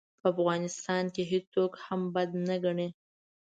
په 0.21 0.27
افغانستان 0.33 1.03
کې 1.15 1.23
هېڅوک 1.31 1.71
هم 1.85 2.01
بد 2.13 2.29
نه 2.47 2.55
ګڼي. 2.63 2.87